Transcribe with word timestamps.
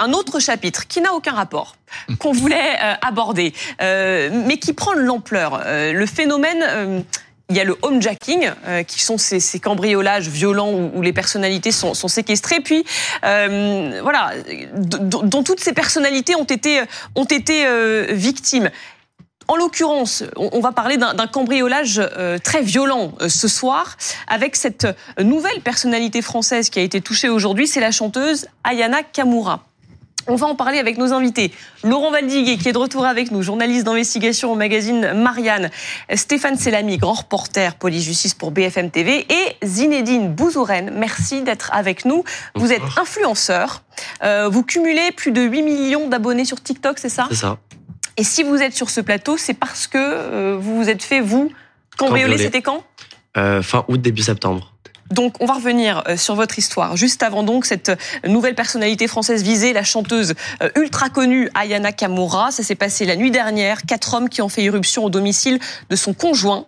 un 0.00 0.12
autre 0.12 0.40
chapitre 0.40 0.86
qui 0.86 1.00
n'a 1.00 1.12
aucun 1.12 1.32
rapport 1.32 1.76
qu'on 2.18 2.32
voulait 2.32 2.76
aborder, 3.02 3.52
mais 3.80 4.58
qui 4.58 4.72
prend 4.72 4.94
de 4.94 5.00
l'ampleur. 5.00 5.62
le 5.66 6.06
phénomène 6.06 7.04
il 7.50 7.56
y 7.56 7.60
a 7.60 7.64
le 7.64 7.76
homejacking, 7.82 8.48
euh, 8.66 8.82
qui 8.84 9.02
sont 9.02 9.18
ces, 9.18 9.40
ces 9.40 9.58
cambriolages 9.58 10.28
violents 10.28 10.70
où, 10.70 10.92
où, 10.94 11.02
les 11.02 11.12
personnalités 11.12 11.72
sont, 11.72 11.94
sont 11.94 12.08
séquestrées. 12.08 12.60
Puis, 12.60 12.84
euh, 13.24 14.00
voilà, 14.02 14.32
dont 14.76 15.42
toutes 15.42 15.60
ces 15.60 15.72
personnalités 15.72 16.36
ont 16.36 16.44
été, 16.44 16.80
ont 17.16 17.24
été 17.24 17.66
euh, 17.66 18.06
victimes. 18.10 18.70
En 19.48 19.56
l'occurrence, 19.56 20.22
on 20.36 20.60
va 20.60 20.70
parler 20.70 20.96
d'un 20.96 21.26
cambriolage 21.26 22.00
euh, 22.00 22.38
très 22.38 22.62
violent 22.62 23.14
euh, 23.20 23.28
ce 23.28 23.48
soir 23.48 23.96
avec 24.28 24.54
cette 24.54 24.86
nouvelle 25.18 25.60
personnalité 25.60 26.22
française 26.22 26.70
qui 26.70 26.78
a 26.78 26.82
été 26.82 27.00
touchée 27.00 27.28
aujourd'hui, 27.28 27.66
c'est 27.66 27.80
la 27.80 27.90
chanteuse 27.90 28.46
Ayana 28.62 29.02
Kamura. 29.02 29.64
On 30.26 30.36
va 30.36 30.46
en 30.46 30.54
parler 30.54 30.78
avec 30.78 30.98
nos 30.98 31.12
invités. 31.12 31.52
Laurent 31.82 32.10
Valdiguet, 32.10 32.56
qui 32.56 32.68
est 32.68 32.72
de 32.72 32.78
retour 32.78 33.06
avec 33.06 33.30
nous, 33.30 33.42
journaliste 33.42 33.84
d'investigation 33.84 34.52
au 34.52 34.54
magazine 34.54 35.12
Marianne. 35.14 35.70
Stéphane 36.14 36.56
Selami, 36.56 36.98
grand 36.98 37.14
reporter 37.14 37.74
police-justice 37.74 38.34
pour 38.34 38.50
BFM 38.50 38.90
TV. 38.90 39.26
Et 39.28 39.66
Zinedine 39.66 40.32
Bouzouren, 40.32 40.90
merci 40.94 41.42
d'être 41.42 41.70
avec 41.72 42.04
nous. 42.04 42.24
Vous 42.54 42.72
êtes 42.72 42.82
influenceur. 42.96 43.82
Euh, 44.22 44.48
vous 44.48 44.62
cumulez 44.62 45.10
plus 45.12 45.32
de 45.32 45.42
8 45.42 45.62
millions 45.62 46.08
d'abonnés 46.08 46.44
sur 46.44 46.62
TikTok, 46.62 46.98
c'est 46.98 47.08
ça? 47.08 47.26
C'est 47.30 47.36
ça. 47.36 47.58
Et 48.16 48.24
si 48.24 48.42
vous 48.42 48.56
êtes 48.56 48.74
sur 48.74 48.90
ce 48.90 49.00
plateau, 49.00 49.36
c'est 49.36 49.54
parce 49.54 49.86
que 49.86 49.98
euh, 49.98 50.56
vous 50.60 50.76
vous 50.76 50.90
êtes 50.90 51.02
fait, 51.02 51.20
vous, 51.20 51.50
cambrioler, 51.96 52.38
c'était 52.38 52.62
quand? 52.62 52.84
Euh, 53.36 53.62
Fin 53.62 53.84
août, 53.88 54.00
début 54.00 54.22
septembre. 54.22 54.69
Donc, 55.10 55.34
on 55.40 55.46
va 55.46 55.54
revenir 55.54 56.04
euh, 56.08 56.16
sur 56.16 56.34
votre 56.36 56.58
histoire. 56.58 56.96
Juste 56.96 57.22
avant 57.22 57.42
donc 57.42 57.66
cette 57.66 57.92
nouvelle 58.26 58.54
personnalité 58.54 59.08
française 59.08 59.42
visée, 59.42 59.72
la 59.72 59.82
chanteuse 59.82 60.34
euh, 60.62 60.70
ultra 60.76 61.08
connue 61.08 61.50
Ayana 61.54 61.92
Kamura. 61.92 62.50
Ça 62.52 62.62
s'est 62.62 62.76
passé 62.76 63.04
la 63.04 63.16
nuit 63.16 63.30
dernière. 63.30 63.82
Quatre 63.82 64.14
hommes 64.14 64.28
qui 64.28 64.40
ont 64.40 64.48
fait 64.48 64.62
irruption 64.62 65.04
au 65.04 65.10
domicile 65.10 65.58
de 65.88 65.96
son 65.96 66.14
conjoint. 66.14 66.66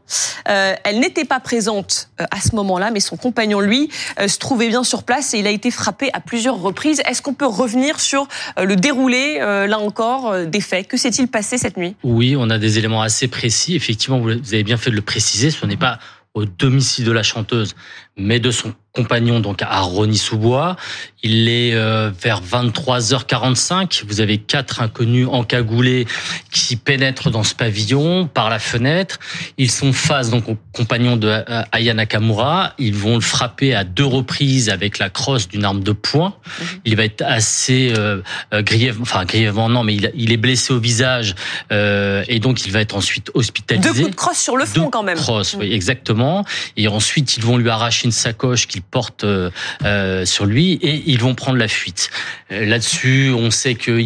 Euh, 0.49 0.75
elle 0.85 0.99
n'était 0.99 1.25
pas 1.25 1.39
présente 1.39 2.09
à 2.19 2.41
ce 2.41 2.57
moment-là, 2.57 2.91
mais 2.91 3.01
son 3.01 3.17
compagnon, 3.17 3.61
lui, 3.61 3.91
se 4.27 4.39
trouvait 4.39 4.69
bien 4.69 4.83
sur 4.85 5.05
place 5.05 5.35
et 5.35 5.39
il 5.39 5.47
a 5.47 5.51
été 5.51 5.71
frappé 5.71 6.11
à 6.13 6.21
plusieurs 6.21 6.61
reprises. 6.61 7.01
Est-ce 7.07 7.23
qu'on 7.23 7.35
peut 7.35 7.47
revenir 7.47 8.01
sur 8.01 8.27
le 8.61 8.75
déroulé, 8.77 9.39
là 9.39 9.79
encore, 9.79 10.47
des 10.47 10.61
faits? 10.61 10.89
Que 10.89 10.97
s'est-il 10.97 11.29
passé 11.29 11.59
cette 11.59 11.77
nuit? 11.77 11.97
Oui, 12.03 12.35
on 12.37 12.51
a 12.51 12.59
des 12.59 12.79
éléments 12.79 13.03
assez 13.03 13.29
précis. 13.29 13.77
Effectivement, 13.77 14.19
vous 14.19 14.31
avez 14.31 14.65
bien 14.65 14.77
fait 14.77 14.91
de 14.91 14.97
le 14.97 15.03
préciser. 15.03 15.51
Ce 15.51 15.65
n'est 15.67 15.77
pas 15.77 15.99
au 16.35 16.45
domicile 16.45 17.05
de 17.05 17.13
la 17.13 17.23
chanteuse, 17.23 17.75
mais 18.17 18.41
de 18.41 18.51
son 18.51 18.75
compagnon 18.93 19.41
donc 19.41 19.63
à 19.63 19.81
Rony-sous-Bois. 19.81 20.77
Il 21.23 21.49
est 21.49 21.75
euh, 21.75 22.11
vers 22.21 22.43
23h45. 22.43 24.05
Vous 24.07 24.21
avez 24.21 24.39
quatre 24.39 24.83
inconnus 24.83 25.29
encagoulés 25.31 26.07
qui 26.51 26.77
pénètrent 26.77 27.31
dans 27.31 27.43
ce 27.43 27.55
pavillon 27.55 28.27
par 28.27 28.51
la 28.51 28.59
fenêtre. 28.59 29.19
Ils 29.57 29.71
sont 29.71 29.93
face 29.93 30.31
donc 30.31 30.49
au 30.49 30.59
compagnon 30.73 31.17
de 31.17 31.29
euh, 31.29 31.63
Aya 31.73 31.95
Nakamura. 31.95 32.75
Ils 32.79 32.95
vont 32.95 33.15
le 33.15 33.21
frapper 33.21 33.75
à 33.75 33.85
deux 33.85 34.05
reprises 34.05 34.69
avec 34.69 34.99
la 34.99 35.09
crosse 35.09 35.49
d'une 35.49 35.65
arme 35.65 35.83
de 35.83 35.93
poing. 35.93 36.35
Mhm. 36.61 36.67
Il 36.85 36.97
va 36.97 37.05
être 37.05 37.23
assez 37.23 37.95
euh, 37.97 38.21
euh, 38.53 38.63
grièvement, 38.63 39.03
enfin 39.03 39.25
grièvement 39.25 39.69
non, 39.69 39.85
mais 39.85 39.95
il, 39.95 40.13
il 40.15 40.33
est 40.33 40.37
blessé 40.37 40.73
au 40.73 40.79
visage 40.79 41.35
euh, 41.73 42.25
et 42.29 42.41
donc 42.41 42.67
il 42.67 42.73
va 42.73 42.81
être 42.81 42.97
ensuite 42.97 43.31
hospitalisé. 43.35 43.89
Deux 43.89 43.95
coups 43.95 44.11
de 44.11 44.17
crosse 44.17 44.39
sur 44.39 44.57
le 44.57 44.67
front 44.67 44.91
quand 44.91 45.03
même. 45.03 45.17
Crosse, 45.17 45.55
oui, 45.59 45.69
mhm. 45.69 45.73
exactement. 45.73 46.45
Et 46.77 46.89
ensuite 46.89 47.37
ils 47.37 47.43
vont 47.43 47.57
lui 47.57 47.71
arracher 47.71 48.07
une 48.07 48.13
sacoche 48.13 48.67
qu'il 48.67 48.82
porte 48.91 49.25
euh, 49.25 50.25
sur 50.25 50.47
lui 50.47 50.75
et 50.75 51.03
ils 51.07 51.21
vont 51.21 51.35
prendre 51.35 51.59
la 51.59 51.69
fuite. 51.69 52.11
Euh, 52.51 52.67
là-dessus, 52.67 53.33
on 53.37 53.51
sait 53.51 53.75
que 53.75 54.01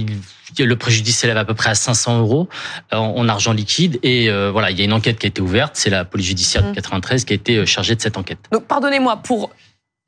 le 0.59 0.77
préjudice 0.77 1.19
s'élève 1.19 1.37
à 1.37 1.45
peu 1.45 1.55
près 1.55 1.71
à 1.71 1.75
500 1.75 2.21
euros 2.21 2.49
en, 2.93 3.29
argent 3.29 3.53
liquide. 3.53 3.99
Et 4.03 4.31
euh, 4.31 4.51
voilà, 4.51 4.71
il 4.71 4.79
y 4.79 4.83
a 4.83 4.85
une 4.85 4.93
enquête 4.93 5.19
qui 5.19 5.27
a 5.27 5.29
été 5.29 5.43
ouverte. 5.43 5.77
C'est 5.77 5.91
la 5.91 6.05
police 6.05 6.27
judiciaire 6.27 6.63
de 6.63 6.75
93 6.75 7.23
mmh. 7.23 7.27
qui 7.27 7.33
a 7.33 7.37
été 7.37 7.67
chargée 7.67 7.95
de 7.95 8.01
cette 8.01 8.17
enquête. 8.17 8.39
Donc, 8.53 8.65
pardonnez-moi, 8.65 9.19
pour 9.19 9.51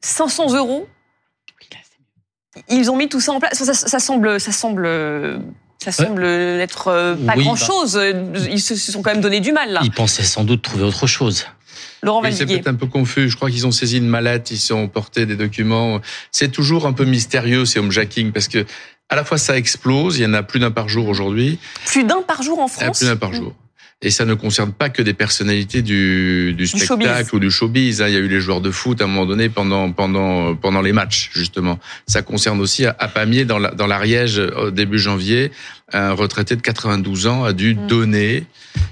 500 0.01 0.55
euros, 0.55 0.89
ils 2.69 2.91
ont 2.91 2.97
mis 2.97 3.09
tout 3.09 3.21
ça 3.21 3.33
en 3.33 3.41
place. 3.41 3.63
Ça, 3.63 3.75
ça 3.75 3.99
semble, 3.99 4.41
ça 4.41 4.53
semble 4.53 4.89
ça 5.79 5.93
semble 5.93 6.25
être 6.25 7.17
pas 7.27 7.37
grand-chose. 7.37 7.95
Bah. 7.95 8.41
Ils 8.51 8.61
se 8.61 8.75
sont 8.75 9.03
quand 9.03 9.13
même 9.13 9.21
donné 9.21 9.41
du 9.41 9.53
mal 9.53 9.71
là. 9.71 9.81
Ils 9.85 9.93
pensaient 9.93 10.25
sans 10.25 10.45
doute 10.45 10.63
trouver 10.63 10.85
autre 10.85 11.07
chose. 11.07 11.47
Laurent 12.03 12.23
C'est 12.31 12.47
peut-être 12.47 12.69
un 12.69 12.75
peu 12.75 12.87
confus. 12.87 13.29
Je 13.29 13.37
crois 13.37 13.51
qu'ils 13.51 13.67
ont 13.67 13.71
saisi 13.71 13.99
une 13.99 14.09
mallette, 14.09 14.51
ils 14.51 14.73
ont 14.73 14.89
porté 14.89 15.27
des 15.27 15.37
documents. 15.37 16.01
C'est 16.31 16.51
toujours 16.51 16.87
un 16.87 16.93
peu 16.93 17.05
mystérieux 17.05 17.65
ces 17.65 17.79
homejacking 17.79 18.33
parce 18.33 18.49
que 18.49 18.65
à 19.09 19.17
la 19.17 19.25
fois 19.25 19.39
ça 19.39 19.57
explose, 19.57 20.19
il 20.19 20.23
y 20.23 20.27
en 20.27 20.35
a 20.35 20.43
plus 20.43 20.61
d'un 20.61 20.71
par 20.71 20.89
jour 20.89 21.09
aujourd'hui. 21.09 21.59
Plus 21.87 22.05
d'un 22.05 22.23
par 22.23 22.43
jour 22.43 22.59
en 22.59 22.69
France. 22.69 22.99
Plus 22.99 23.07
d'un 23.07 23.17
par 23.17 23.33
jour. 23.33 23.55
Et 24.01 24.11
ça 24.11 24.25
ne 24.25 24.35
concerne 24.35 24.73
pas 24.73 24.91
que 24.91 25.03
des 25.03 25.13
personnalités 25.13 25.83
du, 25.83 26.55
du 26.57 26.69
spectacle 26.69 27.35
ou 27.35 27.41
du 27.41 27.51
showbiz. 27.51 28.01
Hein. 28.01 28.07
Il 28.07 28.15
y 28.15 28.17
a 28.17 28.21
eu 28.21 28.29
les 28.29 28.41
joueurs 28.41 28.61
de 28.61 28.71
foot 28.71 29.01
à 29.01 29.05
un 29.05 29.07
moment 29.09 29.27
donné 29.27 29.49
pendant 29.49 29.91
pendant 29.91 30.55
pendant 30.55 30.83
les 30.83 30.93
matchs 30.93 31.31
justement. 31.35 31.81
Ça 32.07 32.23
concerne 32.23 32.61
aussi 32.61 32.87
à, 32.87 32.93
Pamiers 32.93 33.45
dans 33.45 33.59
l'Ariège 33.59 34.39
au 34.39 34.71
début 34.71 35.01
janvier, 35.01 35.51
un 35.93 36.13
retraité 36.13 36.55
de 36.55 36.61
92 36.61 37.27
ans 37.27 37.43
a 37.43 37.53
dû 37.53 37.75
mm. 37.75 37.87
donner. 37.89 38.45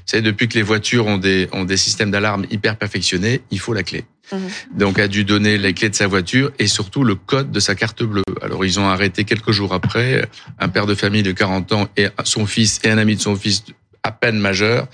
Savez, 0.06 0.22
depuis 0.22 0.48
que 0.48 0.54
les 0.54 0.62
voitures 0.62 1.06
ont 1.06 1.18
des 1.18 1.48
ont 1.52 1.64
des 1.64 1.76
systèmes 1.76 2.10
d'alarme 2.10 2.46
hyper 2.50 2.76
perfectionnés, 2.76 3.42
il 3.50 3.58
faut 3.58 3.74
la 3.74 3.82
clé. 3.82 4.04
Mm-hmm. 4.32 4.78
Donc 4.78 4.98
a 4.98 5.08
dû 5.08 5.24
donner 5.24 5.58
les 5.58 5.74
clés 5.74 5.88
de 5.88 5.94
sa 5.94 6.06
voiture 6.06 6.50
et 6.58 6.66
surtout 6.66 7.04
le 7.04 7.14
code 7.14 7.50
de 7.50 7.60
sa 7.60 7.74
carte 7.74 8.02
bleue. 8.02 8.22
Alors 8.40 8.64
ils 8.64 8.78
ont 8.80 8.88
arrêté 8.88 9.24
quelques 9.24 9.52
jours 9.52 9.74
après 9.74 10.28
un 10.58 10.68
père 10.68 10.86
de 10.86 10.94
famille 10.94 11.22
de 11.22 11.32
40 11.32 11.72
ans 11.72 11.88
et 11.96 12.06
son 12.24 12.46
fils 12.46 12.80
et 12.84 12.90
un 12.90 12.98
ami 12.98 13.16
de 13.16 13.20
son 13.20 13.36
fils 13.36 13.64
à 14.06 14.12
peine 14.12 14.38
majeur 14.38 14.86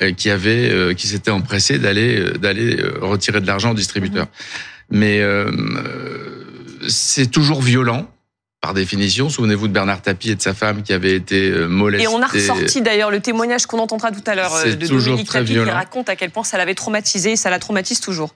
euh, 0.00 0.12
qui 0.12 0.30
avait 0.30 0.70
euh, 0.70 0.94
qui 0.94 1.08
s'était 1.08 1.32
empressé 1.32 1.78
d'aller 1.78 2.18
euh, 2.18 2.32
d'aller 2.38 2.80
retirer 3.00 3.40
de 3.40 3.46
l'argent 3.46 3.72
au 3.72 3.74
distributeur. 3.74 4.26
Mhm. 4.26 4.98
Mais 4.98 5.22
c'est 6.88 7.30
toujours 7.30 7.62
violent 7.62 8.10
par 8.60 8.74
définition. 8.74 9.30
Souvenez-vous 9.30 9.68
de 9.68 9.72
Bernard 9.72 10.02
Tapie 10.02 10.30
et 10.30 10.34
de 10.34 10.42
sa 10.42 10.54
femme 10.54 10.82
qui 10.82 10.92
avait 10.92 11.14
été 11.14 11.50
molestée. 11.50 12.04
Et 12.04 12.08
on 12.08 12.22
a 12.22 12.26
ressorti 12.26 12.82
d'ailleurs 12.82 13.10
le 13.10 13.20
témoignage 13.20 13.66
qu'on 13.66 13.78
entendra 13.78 14.10
tout 14.12 14.22
à 14.26 14.34
l'heure 14.34 14.52
de 14.64 14.86
Dominique 14.86 15.30
Tapie 15.30 15.52
qui 15.52 15.58
raconte 15.58 16.08
à 16.08 16.16
quel 16.16 16.30
point 16.30 16.44
ça 16.44 16.58
l'avait 16.58 16.74
traumatisé 16.74 17.32
et 17.32 17.36
ça 17.36 17.50
la 17.50 17.58
traumatise 17.58 18.00
toujours. 18.00 18.34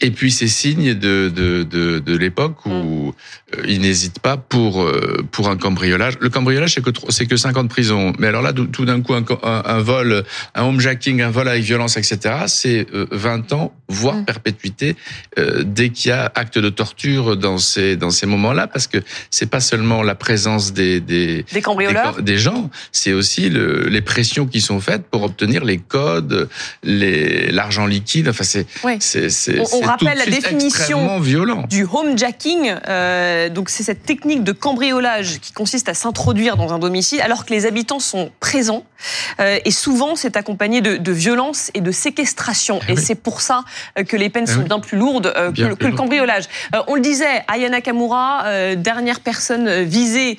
Et 0.00 0.10
puis 0.10 0.32
ces 0.32 0.48
signes 0.48 0.94
de, 0.94 1.28
de, 1.28 1.62
de, 1.62 2.00
de 2.00 2.16
l'époque 2.16 2.66
où 2.66 2.70
mm. 2.70 3.12
euh, 3.56 3.62
il 3.68 3.80
n'hésite 3.80 4.18
pas 4.18 4.36
pour, 4.36 4.82
euh, 4.82 5.24
pour 5.30 5.48
un 5.48 5.56
cambriolage. 5.56 6.14
Le 6.18 6.30
cambriolage, 6.30 6.74
c'est 6.74 6.82
que, 6.82 6.90
c'est 7.10 7.26
que 7.26 7.36
50 7.36 7.68
prisons. 7.68 8.12
Mais 8.18 8.26
alors 8.26 8.42
là, 8.42 8.52
tout 8.52 8.84
d'un 8.84 9.00
coup, 9.02 9.14
un, 9.14 9.24
un, 9.44 9.78
vol, 9.78 10.24
un 10.56 10.64
homejacking, 10.64 11.22
un 11.22 11.30
vol 11.30 11.46
avec 11.46 11.62
violence, 11.62 11.96
etc., 11.96 12.18
c'est 12.48 12.88
20 13.12 13.52
euh, 13.52 13.54
ans, 13.54 13.72
voire 13.88 14.16
mm. 14.16 14.24
perpétuité, 14.24 14.96
dès 15.62 15.90
qu'il 15.90 16.08
y 16.08 16.12
a 16.12 16.30
acte 16.34 16.58
de 16.58 16.70
torture 16.70 17.36
dans 17.36 17.58
ces, 17.58 17.96
dans 17.96 18.10
ces 18.10 18.26
moments-là, 18.26 18.66
parce 18.66 18.88
que 18.88 18.98
c'est 19.30 19.48
pas 19.48 19.60
seulement 19.60 20.02
la 20.02 20.14
présence 20.16 20.72
des, 20.72 21.00
des, 21.00 21.44
des 21.52 21.62
cambrioleurs, 21.62 22.20
des, 22.20 22.38
gens, 22.38 22.70
c'est 22.90 23.12
aussi 23.12 23.48
le, 23.48 23.88
les 23.88 24.00
pressions 24.00 24.46
qui 24.46 24.60
sont 24.60 24.80
faites 24.80 25.04
pour 25.06 25.22
obtenir 25.22 25.64
les 25.64 25.78
codes, 25.78 26.48
les, 26.82 27.52
l'argent 27.52 27.86
liquide. 27.86 28.28
Enfin, 28.28 28.44
c'est, 28.44 28.66
c'est, 29.00 29.30
c'est 29.30 29.60
on 29.83 29.83
rappelle 29.84 30.18
la 30.18 30.26
définition 30.26 31.20
du 31.68 31.86
homejacking. 31.90 32.74
Euh, 32.88 33.48
donc 33.48 33.70
c'est 33.70 33.82
cette 33.82 34.04
technique 34.04 34.44
de 34.44 34.52
cambriolage 34.52 35.40
qui 35.40 35.52
consiste 35.52 35.88
à 35.88 35.94
s'introduire 35.94 36.56
dans 36.56 36.72
un 36.72 36.78
domicile 36.78 37.20
alors 37.20 37.44
que 37.44 37.52
les 37.52 37.66
habitants 37.66 38.00
sont 38.00 38.30
présents. 38.40 38.84
Euh, 39.40 39.58
et 39.64 39.70
souvent, 39.70 40.16
c'est 40.16 40.36
accompagné 40.36 40.80
de, 40.80 40.96
de 40.96 41.12
violence 41.12 41.70
et 41.74 41.80
de 41.80 41.90
séquestration. 41.90 42.80
Ah 42.82 42.92
et 42.92 42.96
c'est 42.96 43.14
pour 43.14 43.40
ça 43.40 43.64
euh, 43.98 44.04
que 44.04 44.16
les 44.16 44.30
peines 44.30 44.46
ah 44.48 44.54
sont 44.54 44.62
bien 44.62 44.80
plus 44.80 44.98
lourdes 44.98 45.32
euh, 45.36 45.52
que, 45.52 45.62
le 45.62 45.96
cambriolage. 45.96 46.44
on 46.88 46.94
le 46.94 47.00
disait, 47.00 47.44
Ayana 47.48 47.80
Kamura, 47.80 48.74
dernière 48.76 49.20
personne 49.20 49.82
visée 49.82 50.36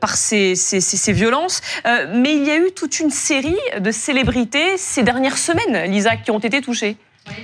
par 0.00 0.16
ces, 0.16 0.54
ces, 0.54 0.80
ces, 0.80 1.12
violences. 1.12 1.60
mais 1.84 2.34
il 2.34 2.44
y 2.44 2.50
a 2.50 2.56
eu 2.56 2.70
toute 2.74 3.00
une 3.00 3.10
série 3.10 3.56
de 3.78 3.90
célébrités 3.90 4.76
ces 4.76 5.02
dernières 5.02 5.38
semaines, 5.38 5.90
Lisa, 5.90 6.16
qui 6.16 6.30
ont 6.30 6.38
été 6.38 6.60
touchées. 6.60 6.96
Oui 7.28 7.34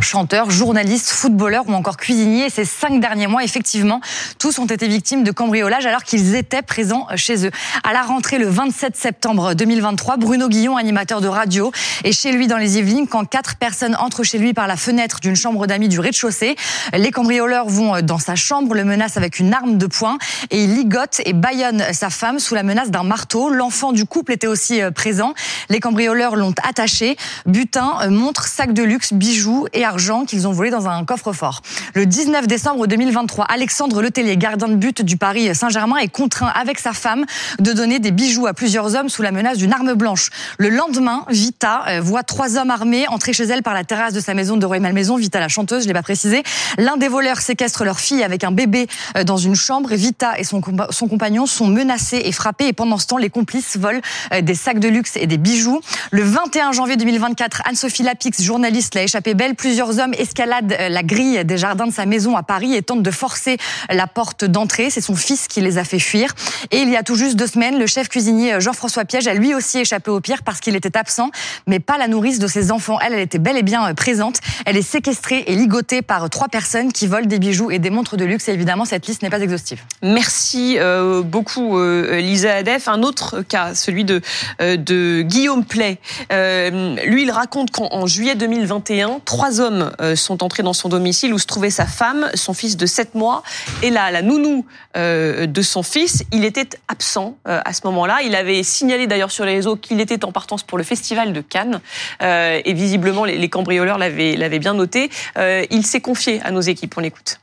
chanteurs, 0.00 0.50
journalistes, 0.50 1.10
footballeurs 1.10 1.68
ou 1.68 1.72
encore 1.72 1.96
cuisiniers. 1.96 2.50
Ces 2.50 2.64
cinq 2.64 3.00
derniers 3.00 3.28
mois, 3.28 3.44
effectivement, 3.44 4.00
tous 4.36 4.58
ont 4.58 4.66
été 4.66 4.88
victimes 4.88 5.22
de 5.22 5.30
cambriolage 5.30 5.86
alors 5.86 6.02
qu'ils 6.02 6.34
étaient 6.34 6.62
présents 6.62 7.06
chez 7.14 7.46
eux. 7.46 7.52
À 7.84 7.92
la 7.92 8.02
rentrée 8.02 8.38
le 8.38 8.48
27 8.48 8.96
septembre 8.96 9.54
2023, 9.54 10.16
Bruno 10.16 10.48
Guillon, 10.48 10.76
animateur 10.76 11.20
de 11.20 11.28
radio, 11.28 11.70
est 12.02 12.10
chez 12.10 12.32
lui 12.32 12.48
dans 12.48 12.56
les 12.56 12.78
Yvelines 12.78 13.06
quand 13.06 13.24
quatre 13.26 13.56
personnes 13.56 13.94
entrent 13.94 14.24
chez 14.24 14.38
lui 14.38 14.54
par 14.54 14.66
la 14.66 14.76
fenêtre 14.76 15.20
d'une 15.20 15.36
chambre 15.36 15.68
d'amis 15.68 15.88
du 15.88 16.00
rez-de-chaussée. 16.00 16.56
Les 16.92 17.12
cambrioleurs 17.12 17.68
vont 17.68 18.00
dans 18.02 18.18
sa 18.18 18.34
chambre, 18.34 18.74
le 18.74 18.82
menacent 18.82 19.16
avec 19.16 19.38
une 19.38 19.54
arme 19.54 19.78
de 19.78 19.86
poing 19.86 20.18
et 20.50 20.64
ils 20.64 20.74
ligotent 20.74 21.20
et 21.24 21.32
baillonnent 21.32 21.84
sa 21.92 22.10
femme 22.10 22.40
sous 22.40 22.56
la 22.56 22.64
menace 22.64 22.90
d'un 22.90 23.04
marteau. 23.04 23.50
L'enfant 23.50 23.92
du 23.92 24.04
couple 24.04 24.32
était 24.32 24.48
aussi 24.48 24.82
euh, 24.82 24.90
présent. 24.90 25.32
Les 25.68 25.78
cambrioleurs 25.78 26.34
l'ont 26.34 26.54
attaché. 26.64 27.16
Butin, 27.46 27.98
euh, 28.02 28.10
montre, 28.10 28.48
sac 28.48 28.72
de 28.72 28.82
luxe, 28.82 29.12
bijoux 29.12 29.68
et 29.76 29.84
argent 29.84 30.24
qu'ils 30.24 30.48
ont 30.48 30.52
volé 30.52 30.70
dans 30.70 30.88
un 30.88 31.04
coffre-fort. 31.04 31.60
Le 31.94 32.06
19 32.06 32.46
décembre 32.46 32.86
2023, 32.86 33.44
Alexandre 33.44 34.02
Letellier, 34.02 34.36
gardien 34.36 34.68
de 34.68 34.74
but 34.74 35.02
du 35.02 35.16
Paris 35.16 35.54
Saint-Germain, 35.54 35.96
est 35.98 36.08
contraint 36.08 36.48
avec 36.48 36.78
sa 36.78 36.92
femme 36.92 37.24
de 37.60 37.72
donner 37.72 37.98
des 37.98 38.10
bijoux 38.10 38.46
à 38.46 38.54
plusieurs 38.54 38.96
hommes 38.96 39.08
sous 39.08 39.22
la 39.22 39.32
menace 39.32 39.58
d'une 39.58 39.72
arme 39.72 39.94
blanche. 39.94 40.30
Le 40.58 40.70
lendemain, 40.70 41.24
Vita 41.28 41.84
euh, 41.88 42.00
voit 42.00 42.22
trois 42.22 42.56
hommes 42.56 42.70
armés 42.70 43.06
entrer 43.08 43.32
chez 43.32 43.44
elle 43.44 43.62
par 43.62 43.74
la 43.74 43.84
terrasse 43.84 44.14
de 44.14 44.20
sa 44.20 44.34
maison 44.34 44.56
de 44.56 44.64
Rueil-Malmaison. 44.64 45.16
Vita, 45.16 45.40
la 45.40 45.48
chanteuse, 45.48 45.82
je 45.82 45.88
l'ai 45.88 45.94
pas 45.94 46.02
précisé. 46.02 46.42
L'un 46.78 46.96
des 46.96 47.08
voleurs 47.08 47.40
séquestre 47.40 47.84
leur 47.84 48.00
fille 48.00 48.22
avec 48.22 48.44
un 48.44 48.52
bébé 48.52 48.86
euh, 49.16 49.24
dans 49.24 49.36
une 49.36 49.54
chambre. 49.54 49.94
Vita 49.94 50.38
et 50.38 50.44
son, 50.44 50.62
son 50.90 51.08
compagnon 51.08 51.46
sont 51.46 51.66
menacés 51.66 52.22
et 52.24 52.32
frappés. 52.32 52.68
Et 52.68 52.72
pendant 52.72 52.98
ce 52.98 53.06
temps, 53.06 53.18
les 53.18 53.30
complices 53.30 53.76
volent 53.76 54.00
euh, 54.32 54.40
des 54.40 54.54
sacs 54.54 54.78
de 54.78 54.88
luxe 54.88 55.16
et 55.16 55.26
des 55.26 55.38
bijoux. 55.38 55.80
Le 56.10 56.22
21 56.22 56.72
janvier 56.72 56.96
2024, 56.96 57.62
Anne-Sophie 57.66 58.02
Lapix, 58.02 58.42
journaliste, 58.42 58.94
l'a 58.94 59.02
échappé 59.02 59.34
belle. 59.34 59.54
Plusieurs 59.66 59.98
hommes 59.98 60.14
escaladent 60.16 60.76
la 60.78 61.02
grille 61.02 61.44
des 61.44 61.58
jardins 61.58 61.88
de 61.88 61.92
sa 61.92 62.06
maison 62.06 62.36
à 62.36 62.44
Paris 62.44 62.74
et 62.74 62.82
tentent 62.82 63.02
de 63.02 63.10
forcer 63.10 63.56
la 63.90 64.06
porte 64.06 64.44
d'entrée. 64.44 64.90
C'est 64.90 65.00
son 65.00 65.16
fils 65.16 65.48
qui 65.48 65.60
les 65.60 65.76
a 65.76 65.82
fait 65.82 65.98
fuir. 65.98 66.32
Et 66.70 66.78
il 66.78 66.88
y 66.88 66.94
a 66.94 67.02
tout 67.02 67.16
juste 67.16 67.34
deux 67.34 67.48
semaines, 67.48 67.76
le 67.76 67.88
chef 67.88 68.08
cuisinier 68.08 68.60
Jean-François 68.60 69.04
Piège 69.04 69.26
a 69.26 69.34
lui 69.34 69.54
aussi 69.54 69.78
échappé 69.78 70.12
au 70.12 70.20
pire 70.20 70.44
parce 70.44 70.60
qu'il 70.60 70.76
était 70.76 70.96
absent, 70.96 71.32
mais 71.66 71.80
pas 71.80 71.98
la 71.98 72.06
nourrice 72.06 72.38
de 72.38 72.46
ses 72.46 72.70
enfants. 72.70 73.00
Elle, 73.00 73.14
elle 73.14 73.18
était 73.18 73.40
bel 73.40 73.56
et 73.56 73.64
bien 73.64 73.88
euh, 73.88 73.94
présente. 73.94 74.38
Elle 74.66 74.76
est 74.76 74.82
séquestrée 74.82 75.42
et 75.48 75.56
ligotée 75.56 76.00
par 76.00 76.30
trois 76.30 76.46
personnes 76.46 76.92
qui 76.92 77.08
volent 77.08 77.26
des 77.26 77.40
bijoux 77.40 77.72
et 77.72 77.80
des 77.80 77.90
montres 77.90 78.16
de 78.16 78.24
luxe. 78.24 78.48
Et 78.48 78.52
évidemment, 78.52 78.84
cette 78.84 79.08
liste 79.08 79.22
n'est 79.22 79.30
pas 79.30 79.40
exhaustive. 79.40 79.82
Merci 80.00 80.76
euh, 80.78 81.22
beaucoup, 81.22 81.76
euh, 81.76 82.20
Lisa 82.20 82.54
Adef. 82.54 82.86
Un 82.86 83.02
autre 83.02 83.42
cas, 83.42 83.74
celui 83.74 84.04
de, 84.04 84.22
de 84.60 85.22
Guillaume 85.22 85.64
Play. 85.64 85.98
lui, 86.30 87.22
il 87.22 87.30
raconte 87.32 87.72
qu'en 87.72 88.06
juillet 88.06 88.36
2021, 88.36 89.22
trois 89.24 89.55
hommes 89.60 89.92
sont 90.14 90.42
entrés 90.42 90.62
dans 90.62 90.72
son 90.72 90.88
domicile 90.88 91.32
où 91.34 91.38
se 91.38 91.46
trouvait 91.46 91.70
sa 91.70 91.86
femme, 91.86 92.28
son 92.34 92.54
fils 92.54 92.76
de 92.76 92.86
7 92.86 93.14
mois 93.14 93.42
et 93.82 93.90
la, 93.90 94.10
la 94.10 94.22
nounou 94.22 94.66
de 94.94 95.62
son 95.62 95.82
fils. 95.82 96.24
Il 96.32 96.44
était 96.44 96.68
absent 96.88 97.36
à 97.44 97.72
ce 97.72 97.80
moment-là. 97.84 98.18
Il 98.24 98.34
avait 98.34 98.62
signalé 98.62 99.06
d'ailleurs 99.06 99.30
sur 99.30 99.44
les 99.44 99.54
réseaux 99.54 99.76
qu'il 99.76 100.00
était 100.00 100.24
en 100.24 100.32
partance 100.32 100.62
pour 100.62 100.78
le 100.78 100.84
festival 100.84 101.32
de 101.32 101.40
Cannes. 101.40 101.80
Euh, 102.22 102.60
et 102.64 102.72
visiblement, 102.72 103.24
les, 103.24 103.48
cambrioleurs 103.48 103.98
l'avaient 103.98 104.58
bien 104.58 104.74
noté. 104.74 105.10
Euh, 105.38 105.64
il 105.70 105.84
s'est 105.86 106.00
confié 106.00 106.40
à 106.44 106.50
nos 106.50 106.60
équipes. 106.60 106.94
On 106.96 107.00
l'écoute. 107.00 107.40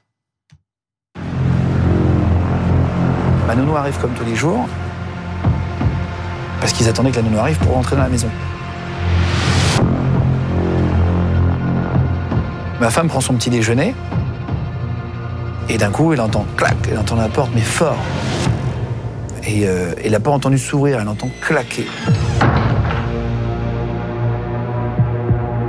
Ma 3.47 3.55
nounou 3.55 3.75
arrive 3.75 3.97
comme 3.99 4.13
tous 4.13 4.25
les 4.25 4.35
jours. 4.35 4.67
Parce 6.59 6.73
qu'ils 6.73 6.87
attendaient 6.87 7.11
que 7.11 7.17
la 7.17 7.23
nounou 7.23 7.39
arrive 7.39 7.57
pour 7.57 7.73
rentrer 7.73 7.95
dans 7.95 8.03
la 8.03 8.09
maison. 8.09 8.29
Ma 12.83 12.89
femme 12.89 13.07
prend 13.07 13.21
son 13.21 13.35
petit 13.35 13.49
déjeuner. 13.49 13.95
Et 15.69 15.77
d'un 15.77 15.89
coup, 15.89 16.11
elle 16.11 16.19
entend 16.19 16.45
clac, 16.57 16.75
elle 16.91 16.99
entend 16.99 17.15
la 17.15 17.29
porte, 17.29 17.51
mais 17.55 17.61
fort. 17.61 17.95
Et 19.47 19.61
euh, 19.63 19.93
elle 20.03 20.11
n'a 20.11 20.19
pas 20.19 20.31
entendu 20.31 20.57
s'ouvrir, 20.57 20.99
elle 20.99 21.07
entend 21.07 21.29
claquer. 21.39 21.87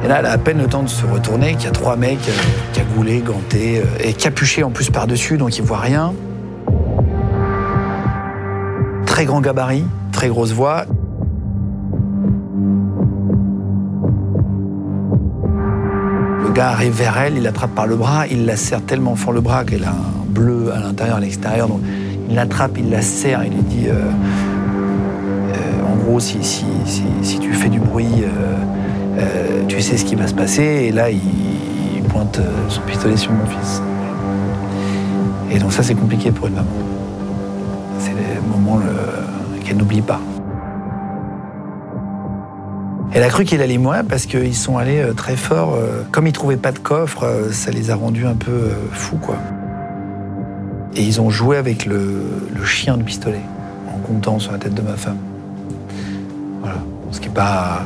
Et 0.03 0.09
là, 0.09 0.17
elle 0.19 0.27
a 0.27 0.33
à 0.33 0.39
peine 0.39 0.59
le 0.59 0.67
temps 0.67 0.83
de 0.83 0.89
se 0.89 1.07
retourner 1.07 1.55
qu'il 1.55 1.67
y 1.67 1.69
a 1.69 1.71
trois 1.71 1.95
mecs 1.95 2.29
euh, 2.29 2.33
cagoulés, 2.73 3.21
gantés 3.21 3.79
euh, 3.79 4.03
et 4.03 4.13
capuchés 4.13 4.65
en 4.65 4.71
plus 4.71 4.91
par-dessus, 4.91 5.39
donc 5.39 5.57
ils 5.57 5.63
voient 5.63 5.79
rien. 5.79 6.15
Très 9.07 9.25
grand 9.25 9.41
gabarit, 9.41 9.85
très 10.11 10.27
grosse 10.27 10.51
voix. 10.51 10.85
Gars 16.55 16.69
arrive 16.69 16.93
vers 16.93 17.19
elle, 17.19 17.37
il 17.37 17.43
l'attrape 17.43 17.75
par 17.75 17.87
le 17.87 17.97
bras, 17.97 18.27
il 18.29 18.47
la 18.47 18.57
serre 18.57 18.81
tellement 18.81 19.17
fort 19.17 19.33
le 19.33 19.41
bras 19.41 19.65
qu'elle 19.65 19.83
a 19.83 19.91
un 19.91 20.25
bleu 20.27 20.73
à 20.73 20.79
l'intérieur, 20.79 21.17
à 21.17 21.21
l'extérieur. 21.21 21.67
Donc 21.67 21.81
il 22.29 22.35
l'attrape, 22.37 22.79
il 22.79 22.91
la 22.91 23.03
serre, 23.03 23.43
il 23.45 23.53
lui 23.53 23.63
dit 23.63 23.89
euh, 23.89 24.11
en 25.85 25.97
gros, 25.97 26.21
si, 26.21 26.39
si, 26.43 27.39
tu 27.41 27.53
fais 27.53 27.69
du 27.69 27.81
bruit, 27.81 28.07
euh, 29.19 29.63
tu 29.67 29.81
sais 29.83 29.97
ce 29.97 30.05
qui 30.05 30.15
va 30.15 30.29
se 30.29 30.35
passer. 30.35 30.63
Et 30.63 30.93
là, 30.93 31.11
il, 31.11 31.21
pointe 32.09 32.39
euh, 32.39 32.69
son 32.69 32.83
pistolet 32.83 33.17
sur 33.17 33.33
mon 33.33 33.47
fils. 33.47 33.83
Et 35.51 35.59
donc 35.59 35.73
ça, 35.73 35.83
c'est 35.83 35.95
compliqué 35.95 36.31
pour 36.31 36.47
une 36.47 36.55
maman. 36.55 36.69
C'est 37.99 38.13
le 38.13 38.49
moment 38.49 38.81
qu'elle 39.65 39.77
n'oublie 39.77 40.03
pas. 40.03 40.21
Elle 43.15 43.23
a 43.23 43.29
cru 43.29 43.45
qu'il 43.45 43.63
allait 43.63 43.79
mourir 43.79 44.03
parce 44.09 44.27
qu'ils 44.27 44.57
sont 44.57 44.77
allés 44.77 45.01
euh, 45.01 45.13
très 45.13 45.37
fort. 45.37 45.79
Comme 46.11 46.27
ils 46.27 46.33
trouvaient 46.33 46.57
pas 46.57 46.73
de 46.73 46.79
coffre, 46.79 47.49
ça 47.53 47.71
les 47.71 47.91
a 47.91 47.95
rendus 47.95 48.27
un 48.27 48.35
peu 48.35 48.71
fous, 48.93 49.19
quoi. 49.19 49.37
Et 50.97 51.03
ils 51.03 51.21
ont 51.21 51.31
joué 51.31 51.57
avec 51.57 51.87
le, 51.87 52.23
chien 52.65 52.97
du 52.97 53.05
pistolet 53.05 53.43
en 53.93 53.99
comptant 53.99 54.39
sur 54.39 54.53
la 54.53 54.59
tête 54.59 54.75
de 54.75 54.83
ma 54.83 54.97
femme. 54.97 55.19
Voilà. 56.61 56.79
Ce 57.11 57.21
qui 57.21 57.29
n'est 57.29 57.35
pas 57.35 57.83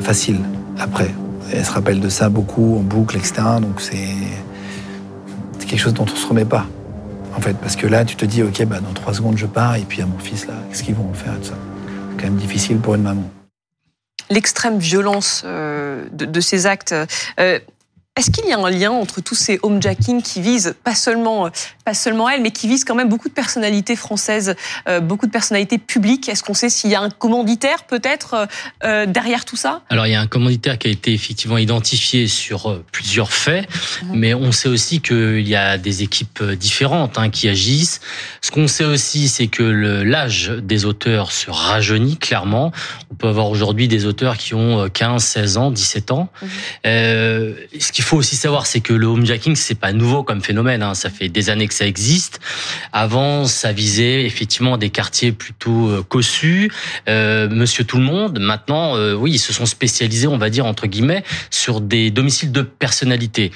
facile 0.00 0.40
après. 0.78 1.10
Elle 1.52 1.64
se 1.64 1.72
rappelle 1.72 2.00
de 2.00 2.08
ça 2.08 2.28
beaucoup, 2.28 2.76
en 2.78 2.80
boucle, 2.80 3.16
etc. 3.16 3.42
Donc 3.60 3.80
c'est 3.80 3.96
quelque 5.66 5.80
chose 5.80 5.94
dont 5.94 6.06
on 6.10 6.16
se 6.16 6.26
remet 6.26 6.44
pas, 6.44 6.66
en 7.36 7.40
fait. 7.40 7.54
Parce 7.54 7.76
que 7.76 7.86
là, 7.86 8.04
tu 8.04 8.16
te 8.16 8.24
dis, 8.24 8.42
OK, 8.42 8.64
bah, 8.64 8.80
dans 8.80 8.92
trois 8.92 9.14
secondes, 9.14 9.36
je 9.36 9.46
pars, 9.46 9.76
et 9.76 9.84
puis 9.88 10.02
à 10.02 10.06
mon 10.06 10.18
fils, 10.18 10.46
là, 10.46 10.54
qu'est-ce 10.68 10.82
qu'ils 10.82 10.96
vont 10.96 11.12
faire 11.12 11.34
ça? 11.42 11.54
C'est 12.10 12.22
quand 12.22 12.30
même 12.30 12.40
difficile 12.40 12.78
pour 12.78 12.94
une 12.94 13.02
maman. 13.02 13.24
L'extrême 14.30 14.78
violence 14.78 15.42
euh, 15.44 16.04
de, 16.12 16.40
ces 16.40 16.66
actes. 16.66 16.94
Est-ce 18.20 18.30
qu'il 18.30 18.46
y 18.46 18.52
a 18.52 18.58
un 18.58 18.68
lien 18.68 18.90
entre 18.90 19.22
tous 19.22 19.34
ces 19.34 19.58
homejacking 19.62 20.20
qui 20.20 20.42
visent 20.42 20.74
pas 20.84 20.94
seulement, 20.94 21.46
euh, 21.46 21.50
pas 21.86 21.94
seulement 21.94 22.28
elle, 22.28 22.42
mais 22.42 22.50
qui 22.50 22.68
visent 22.68 22.84
quand 22.84 22.94
même 22.94 23.08
beaucoup 23.08 23.30
de 23.30 23.32
personnalités 23.32 23.96
françaises, 23.96 24.56
euh, 24.90 25.00
beaucoup 25.00 25.24
de 25.24 25.30
personnalités 25.30 25.78
publiques? 25.78 26.28
Est-ce 26.28 26.42
qu'on 26.42 26.52
sait 26.52 26.68
s'il 26.68 26.90
y 26.90 26.94
a 26.94 27.00
un 27.00 27.08
commanditaire 27.08 27.84
peut-être 27.84 28.46
euh, 28.84 29.06
derrière 29.06 29.46
tout 29.46 29.56
ça? 29.56 29.80
Alors 29.88 30.06
il 30.06 30.12
y 30.12 30.14
a 30.14 30.20
un 30.20 30.26
commanditaire 30.26 30.76
qui 30.76 30.88
a 30.88 30.90
été 30.90 31.14
effectivement 31.14 31.56
identifié 31.56 32.26
sur 32.26 32.82
plusieurs 32.92 33.32
faits, 33.32 33.66
mhm. 34.02 34.10
mais 34.12 34.34
on 34.34 34.52
sait 34.52 34.68
aussi 34.68 35.00
qu'il 35.00 35.48
y 35.48 35.56
a 35.56 35.78
des 35.78 36.02
équipes 36.02 36.42
différentes 36.42 37.16
hein, 37.16 37.30
qui 37.30 37.48
agissent. 37.48 38.02
Ce 38.42 38.50
qu'on 38.50 38.68
sait 38.68 38.84
aussi, 38.84 39.28
c'est 39.28 39.46
que 39.46 39.62
l'âge 39.62 40.52
des 40.62 40.84
auteurs 40.84 41.32
se 41.32 41.50
rajeunit 41.50 42.18
clairement. 42.18 42.70
On 43.10 43.14
peut 43.14 43.28
avoir 43.28 43.48
aujourd'hui 43.48 43.88
des 43.88 44.04
auteurs 44.04 44.36
qui 44.36 44.52
ont 44.52 44.90
15, 44.90 45.24
16 45.24 45.56
ans, 45.56 45.70
17 45.70 46.10
ans. 46.10 46.28
Mhm. 46.42 46.48
Euh, 46.84 47.54
ce 47.78 47.92
qu'il 47.92 48.04
faut 48.09 48.09
aussi 48.16 48.36
savoir, 48.36 48.66
c'est 48.66 48.80
que 48.80 48.92
le 48.92 49.06
homejacking, 49.06 49.56
c'est 49.56 49.74
pas 49.74 49.92
nouveau 49.92 50.22
comme 50.22 50.42
phénomène. 50.42 50.82
Hein. 50.82 50.94
Ça 50.94 51.10
fait 51.10 51.28
des 51.28 51.50
années 51.50 51.68
que 51.68 51.74
ça 51.74 51.86
existe. 51.86 52.40
Avant, 52.92 53.44
ça 53.44 53.72
visait 53.72 54.24
effectivement 54.24 54.76
des 54.76 54.90
quartiers 54.90 55.32
plutôt 55.32 55.88
euh, 55.88 56.02
cossus, 56.02 56.70
euh, 57.08 57.48
Monsieur 57.48 57.84
Tout 57.84 57.98
le 57.98 58.04
Monde. 58.04 58.38
Maintenant, 58.40 58.96
euh, 58.96 59.14
oui, 59.14 59.32
ils 59.32 59.38
se 59.38 59.52
sont 59.52 59.66
spécialisés, 59.66 60.26
on 60.26 60.38
va 60.38 60.50
dire 60.50 60.66
entre 60.66 60.86
guillemets, 60.86 61.24
sur 61.50 61.80
des 61.80 62.10
domiciles 62.10 62.52
de 62.52 62.62
personnalités. 62.62 63.50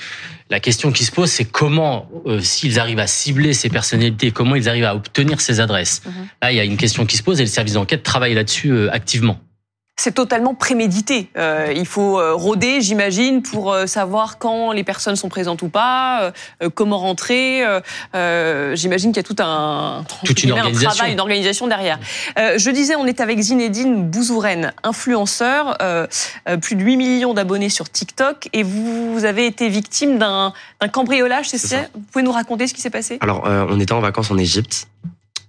La 0.50 0.60
question 0.60 0.92
qui 0.92 1.04
se 1.04 1.10
pose, 1.10 1.30
c'est 1.30 1.46
comment, 1.46 2.08
euh, 2.26 2.40
s'ils 2.40 2.78
arrivent 2.78 2.98
à 2.98 3.06
cibler 3.06 3.54
ces 3.54 3.70
personnalités, 3.70 4.30
comment 4.30 4.54
ils 4.54 4.68
arrivent 4.68 4.84
à 4.84 4.94
obtenir 4.94 5.40
ces 5.40 5.60
adresses. 5.60 6.02
Mhm. 6.04 6.12
Là, 6.42 6.52
il 6.52 6.56
y 6.56 6.60
a 6.60 6.64
une 6.64 6.76
question 6.76 7.06
qui 7.06 7.16
se 7.16 7.22
pose 7.22 7.40
et 7.40 7.44
le 7.44 7.48
service 7.48 7.74
d'enquête 7.74 8.02
travaille 8.02 8.34
là-dessus 8.34 8.88
activement 8.90 9.40
c'est 9.96 10.12
totalement 10.12 10.54
prémédité. 10.54 11.30
Euh, 11.36 11.72
il 11.74 11.86
faut 11.86 12.18
euh, 12.18 12.34
rôder, 12.34 12.80
j'imagine, 12.80 13.42
pour 13.42 13.72
euh, 13.72 13.86
savoir 13.86 14.38
quand 14.38 14.72
les 14.72 14.82
personnes 14.82 15.14
sont 15.14 15.28
présentes 15.28 15.62
ou 15.62 15.68
pas, 15.68 16.32
comment 16.74 16.98
rentrer. 16.98 17.62
j'imagine 18.74 19.12
qu'il 19.12 19.16
y 19.16 19.20
a 19.20 19.22
tout 19.22 19.36
un, 19.40 20.04
Toute 20.24 20.42
une 20.42 20.52
organisation. 20.52 20.90
travail, 20.90 21.12
une 21.12 21.20
organisation 21.20 21.66
derrière. 21.68 21.98
je 22.36 22.70
disais, 22.70 22.96
on 22.96 23.06
est 23.06 23.20
avec 23.20 23.40
Zinedine 23.40 24.08
Bouzouren, 24.08 24.72
influenceur, 24.82 25.78
plus 26.60 26.76
de 26.76 26.82
8 26.82 26.96
millions 26.96 27.34
d'abonnés 27.34 27.68
sur 27.68 27.88
TikTok, 27.88 28.48
et 28.52 28.62
vous 28.62 29.24
avez 29.24 29.46
été 29.46 29.68
victime 29.68 30.18
d'un 30.18 30.52
cambriolage, 30.92 31.48
c'est 31.48 31.58
ça 31.58 31.82
Vous 31.94 32.00
pouvez 32.12 32.24
nous 32.24 32.32
raconter 32.32 32.66
ce 32.66 32.74
qui 32.74 32.80
s'est 32.80 32.90
passé? 32.90 33.18
Alors, 33.20 33.44
on 33.44 33.78
était 33.80 33.92
en 33.92 34.00
vacances 34.00 34.30
en 34.30 34.38
Égypte. 34.38 34.88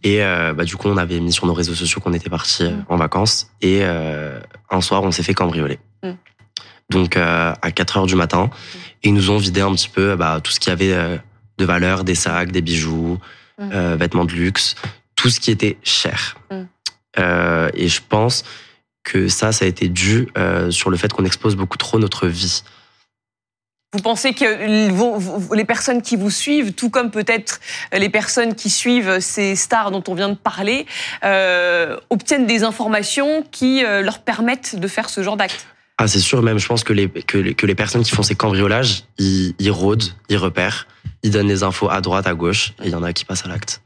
Et 0.04 0.24
euh, 0.24 0.54
bah, 0.54 0.64
du 0.64 0.76
coup, 0.76 0.88
on 0.88 0.98
avait 0.98 1.20
mis 1.20 1.34
sur 1.34 1.46
nos 1.46 1.54
réseaux 1.54 1.74
sociaux 1.74 2.02
qu'on 2.02 2.14
était 2.14 2.30
parti 2.30 2.64
euh, 2.64 2.72
en 2.90 2.98
vacances. 2.98 3.50
Et 3.62 3.80
euh, 3.82 4.40
un 4.70 4.82
soir, 4.82 5.04
on 5.04 5.12
s'est 5.12 5.24
fait 5.24 5.34
cambrioler. 5.34 5.80
Mm. 6.04 6.12
Donc 6.92 7.18
à 7.18 7.56
4 7.74 7.98
heures 7.98 8.06
du 8.06 8.16
matin. 8.16 8.50
Et 9.04 9.10
ils 9.10 9.14
nous 9.14 9.32
ont 9.32 9.38
vidé 9.38 9.62
un 9.62 9.74
petit 9.74 9.90
peu 9.90 10.16
bah, 10.16 10.40
tout 10.44 10.52
ce 10.52 10.60
qu'il 10.60 10.70
y 10.70 10.74
avait 10.74 11.20
de 11.58 11.66
valeur, 11.66 12.04
des 12.04 12.14
sacs, 12.14 12.52
des 12.52 12.62
bijoux, 12.62 13.18
mm. 13.58 13.96
vêtements 13.96 14.26
de 14.26 14.34
luxe, 14.34 14.76
tout 15.16 15.30
ce 15.30 15.40
qui 15.40 15.50
était 15.50 15.78
cher. 15.82 16.38
Mm. 16.52 16.64
et 17.74 17.88
je 17.88 18.02
pense 18.08 18.44
que 19.04 19.28
ça, 19.28 19.52
ça 19.52 19.66
a 19.66 19.68
été 19.68 19.90
dû 19.90 20.28
sur 20.70 20.92
le 20.92 20.98
fait 20.98 21.12
qu'on 21.12 21.26
expose 21.26 21.56
beaucoup 21.56 21.80
trop 21.80 21.98
notre 21.98 22.28
vie. 22.28 22.62
Vous 23.96 24.02
pensez 24.02 24.34
que 24.34 25.56
les 25.56 25.64
personnes 25.64 26.02
qui 26.02 26.18
vous 26.18 26.30
suivent, 26.30 26.74
tout 26.74 26.90
comme 26.90 27.12
peut-être 27.12 27.62
les 27.94 28.10
personnes 28.10 28.54
qui 28.54 28.70
suivent 28.70 29.22
ces 29.22 29.56
stars 29.56 29.90
dont 29.90 30.04
on 30.10 30.16
vient 30.16 30.28
de 30.28 30.36
parler, 30.36 30.86
euh, 31.24 31.96
obtiennent 32.10 32.46
des 32.46 32.66
informations 32.66 33.46
qui 33.54 33.86
euh, 33.86 34.02
leur 34.02 34.20
permettent 34.20 34.78
de 34.78 34.88
faire 34.90 35.10
ce 35.10 35.24
genre 35.24 35.38
d'acte 35.38 35.66
Ah, 35.98 36.10
c'est 36.10 36.20
sûr, 36.20 36.42
même 36.42 36.60
je 36.60 36.68
pense 36.68 36.84
que 36.84 36.92
les, 36.92 37.08
que 37.08 37.38
les, 37.38 37.54
que 37.54 37.66
les 37.66 37.74
personnes 37.74 38.04
qui 38.04 38.12
font 38.12 38.24
ces 38.24 38.36
cambriolages, 38.36 39.06
ils, 39.18 39.56
ils 39.60 39.72
rôdent, 39.72 40.04
ils 40.28 40.36
repèrent, 40.36 40.88
ils 41.24 41.32
donnent 41.32 41.48
les 41.48 41.64
infos 41.64 41.90
à 41.90 42.02
droite, 42.02 42.28
à 42.28 42.34
gauche, 42.34 42.74
et 42.84 42.88
il 42.88 42.92
y 42.92 42.96
en 42.96 43.04
a 43.04 43.14
qui 43.14 43.24
passent 43.24 43.46
à 43.46 43.48
l'acte. 43.48 43.82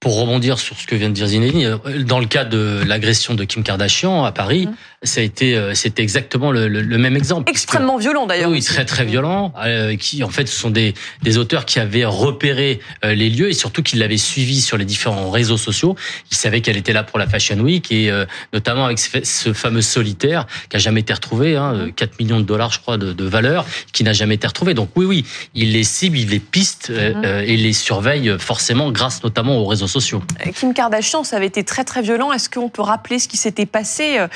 Pour 0.00 0.20
rebondir 0.20 0.58
sur 0.58 0.76
ce 0.78 0.86
que 0.86 0.94
vient 0.94 1.08
de 1.08 1.14
dire 1.14 1.28
Zinedine, 1.28 1.78
dans 2.04 2.20
le 2.20 2.26
cas 2.26 2.44
de 2.44 2.82
l'agression 2.86 3.32
de 3.32 3.44
Kim 3.44 3.62
Kardashian 3.62 4.22
à 4.24 4.32
Paris, 4.32 4.66
mmh 4.66 4.74
ça 5.06 5.20
a 5.20 5.24
été, 5.24 5.56
euh, 5.56 5.74
c'était 5.74 6.02
exactement 6.02 6.50
le, 6.50 6.68
le, 6.68 6.98
même 6.98 7.16
exemple. 7.16 7.50
Extrêmement 7.50 7.96
violent 7.96 8.26
d'ailleurs. 8.26 8.50
Oui, 8.50 8.62
très 8.62 8.84
très 8.84 9.04
violent. 9.04 9.52
Euh, 9.64 9.96
qui 9.96 10.22
en 10.22 10.28
fait 10.28 10.46
ce 10.46 10.58
sont 10.58 10.70
des, 10.70 10.94
des 11.22 11.38
auteurs 11.38 11.64
qui 11.64 11.78
avaient 11.78 12.04
repéré 12.04 12.80
euh, 13.04 13.14
les 13.14 13.30
lieux 13.30 13.48
et 13.48 13.54
surtout 13.54 13.82
qui 13.82 13.96
l'avaient 13.96 14.16
suivi 14.16 14.60
sur 14.60 14.76
les 14.76 14.84
différents 14.84 15.30
réseaux 15.30 15.56
sociaux. 15.56 15.96
Ils 16.30 16.36
savaient 16.36 16.60
qu'elle 16.60 16.76
était 16.76 16.92
là 16.92 17.02
pour 17.04 17.18
la 17.18 17.26
Fashion 17.26 17.58
Week 17.58 17.90
et 17.90 18.10
notamment 18.52 18.84
avec 18.84 18.98
ce 18.98 19.52
fameux 19.52 19.82
solitaire 19.82 20.46
qui 20.68 20.76
a 20.76 20.78
jamais 20.78 21.00
été 21.00 21.12
retrouvé, 21.12 21.56
hein, 21.56 21.88
4 21.94 22.18
millions 22.18 22.40
de 22.40 22.44
dollars 22.44 22.72
je 22.72 22.80
crois 22.80 22.98
de, 22.98 23.12
de 23.12 23.24
valeur, 23.24 23.66
qui 23.92 24.04
n'a 24.04 24.12
jamais 24.12 24.34
été 24.34 24.46
retrouvé. 24.46 24.74
Donc 24.74 24.90
oui 24.96 25.06
oui, 25.06 25.24
il 25.54 25.72
les 25.72 25.84
cible, 25.84 26.18
il 26.18 26.30
les 26.30 26.40
piste 26.40 26.90
mhm. 26.90 27.24
et 27.24 27.56
les 27.56 27.72
surveille 27.72 28.34
forcément 28.38 28.90
grâce 28.90 29.22
notamment 29.22 29.58
aux 29.58 29.66
réseaux 29.66 29.86
sociaux. 29.86 30.22
Kim 30.54 30.74
Kardashian, 30.74 31.24
ça 31.24 31.36
avait 31.36 31.46
été 31.46 31.64
très 31.64 31.84
très 31.84 32.02
violent. 32.02 32.32
Est-ce 32.32 32.50
qu'on 32.50 32.68
peut 32.68 32.82
rappeler 32.82 33.18
ce 33.18 33.28
qui 33.28 33.36
s'était 33.36 33.66
passé 33.66 34.18
euh, 34.18 34.28